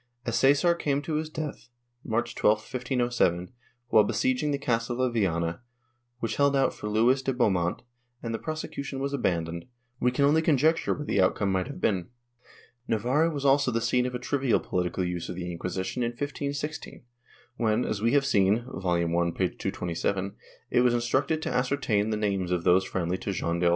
As 0.25 0.35
Csesar 0.41 0.73
came 0.79 1.03
to 1.03 1.13
his 1.17 1.29
death, 1.29 1.69
March 2.03 2.33
12, 2.33 2.57
1507, 2.61 3.51
while 3.89 4.03
besieging 4.03 4.49
the 4.49 4.57
castle 4.57 4.99
of 4.99 5.13
Viana, 5.13 5.61
which 6.17 6.37
held 6.37 6.55
out 6.55 6.73
for 6.73 6.87
Luis 6.89 7.21
de 7.21 7.31
Beaumont, 7.31 7.83
and 8.23 8.33
the 8.33 8.39
prosecution 8.39 8.99
was 8.99 9.13
abandoned, 9.13 9.65
w^e 10.01 10.11
can 10.11 10.25
only 10.25 10.41
conjecture 10.41 10.95
what 10.95 11.05
the 11.05 11.21
outcome 11.21 11.51
might 11.51 11.67
have 11.67 11.79
been.^ 11.79 12.07
Navarre 12.87 13.29
was 13.29 13.45
also 13.45 13.69
the 13.69 13.79
scene 13.79 14.07
of 14.07 14.15
a 14.15 14.17
trivial 14.17 14.59
political 14.59 15.03
use 15.05 15.29
of 15.29 15.35
the 15.35 15.51
Inquisition 15.51 16.01
in 16.01 16.13
1516, 16.13 17.03
when, 17.57 17.85
as 17.85 18.01
we 18.01 18.13
have 18.13 18.25
seen 18.25 18.65
(Vol. 18.69 18.95
I, 18.95 19.03
p. 19.05 19.05
227) 19.49 20.33
it 20.71 20.81
was 20.81 20.95
instructed 20.95 21.43
to 21.43 21.53
ascertain 21.53 22.09
the 22.09 22.17
names 22.17 22.49
of 22.49 22.63
those 22.63 22.83
friendly 22.85 23.19
to 23.19 23.31
Jean 23.31 23.59
d'Albret. 23.59 23.69